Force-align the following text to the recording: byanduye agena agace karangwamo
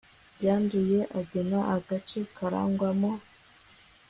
byanduye 0.35 0.99
agena 1.19 1.59
agace 1.75 2.19
karangwamo 2.35 3.11